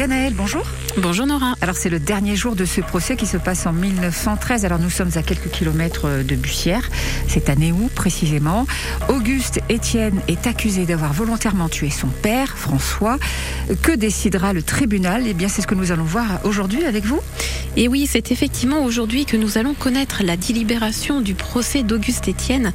[0.00, 0.62] Ganaël, bonjour.
[0.96, 1.56] Bonjour Nora.
[1.60, 4.64] Alors c'est le dernier jour de ce procès qui se passe en 1913.
[4.64, 6.88] Alors nous sommes à quelques kilomètres euh, de Bussière.
[7.28, 8.66] C'est à Néou précisément.
[9.10, 13.18] Auguste Étienne est accusé d'avoir volontairement tué son père, François.
[13.82, 15.24] Que décidera le tribunal?
[15.26, 17.20] Eh bien c'est ce que nous allons voir aujourd'hui avec vous.
[17.76, 22.72] Et oui, c'est effectivement aujourd'hui que nous allons connaître la délibération du procès d'Auguste Étienne.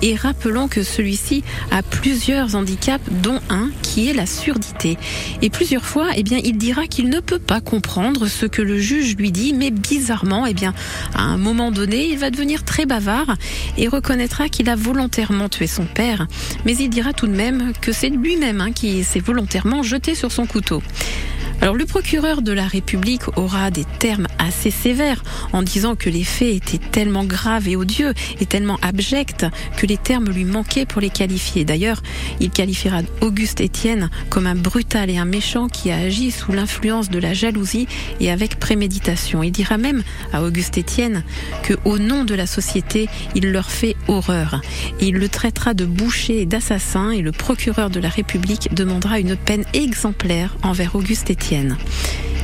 [0.00, 4.96] Et rappelons que celui-ci a plusieurs handicaps, dont un qui est la surdité.
[5.42, 8.78] Et plusieurs fois, eh bien, il dira qu'il ne peut pas comprendre ce que le
[8.78, 10.72] juge lui dit, mais bizarrement, eh bien,
[11.14, 13.36] à un moment donné, il va devenir très bavard
[13.76, 16.26] et reconnaîtra qu'il a volontairement tué son père.
[16.64, 20.32] Mais il dira tout de même que c'est lui-même hein, qui s'est volontairement jeté sur
[20.32, 20.82] son couteau.
[21.60, 26.22] Alors le procureur de la République aura des termes assez sévères en disant que les
[26.22, 29.44] faits étaient tellement graves et odieux et tellement abjects
[29.76, 31.64] que les termes lui manquaient pour les qualifier.
[31.64, 32.02] D'ailleurs,
[32.38, 37.10] il qualifiera Auguste Étienne comme un brutal et un méchant qui a agi sous l'influence
[37.10, 37.88] de la jalousie
[38.20, 39.42] et avec préméditation.
[39.42, 41.24] Il dira même à Auguste Étienne
[41.64, 44.60] que au nom de la société, il leur fait horreur.
[45.00, 49.18] Et il le traitera de boucher et d'assassin et le procureur de la République demandera
[49.18, 51.30] une peine exemplaire envers Auguste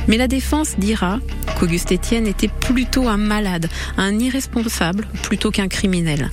[0.07, 1.19] Mais la défense dira
[1.59, 6.29] qu'Auguste Étienne était plutôt un malade, un irresponsable plutôt qu'un criminel.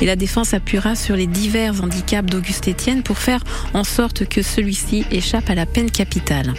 [0.00, 3.42] Et la défense appuiera sur les divers handicaps d'Auguste Étienne pour faire
[3.74, 6.54] en sorte que celui-ci échappe à la peine capitale.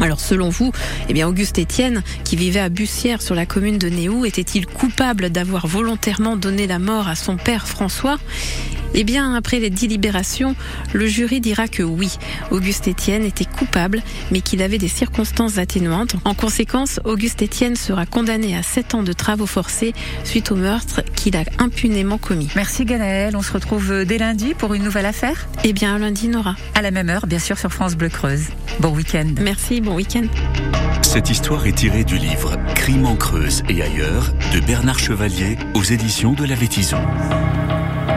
[0.00, 0.72] Alors selon vous,
[1.08, 5.30] eh bien Auguste Étienne, qui vivait à Bussière sur la commune de Néou, était-il coupable
[5.30, 8.18] d'avoir volontairement donné la mort à son père François?
[8.94, 10.54] Eh bien, après les délibérations,
[10.92, 12.16] le jury dira que oui,
[12.50, 16.16] Auguste Étienne était coupable, mais qu'il avait des circonstances atténuantes.
[16.24, 19.92] En conséquence, Auguste Étienne sera condamné à 7 ans de travaux forcés
[20.24, 22.48] suite au meurtre qu'il a impunément commis.
[22.56, 26.56] Merci Ganaël, on se retrouve dès lundi pour une nouvelle affaire Eh bien, lundi, Nora.
[26.74, 28.46] À la même heure, bien sûr, sur France Bleu Creuse.
[28.80, 29.26] Bon week-end.
[29.40, 30.24] Merci, bon week-end.
[31.02, 35.82] Cette histoire est tirée du livre Crime en Creuse et ailleurs de Bernard Chevalier aux
[35.82, 37.00] éditions de la Vétison.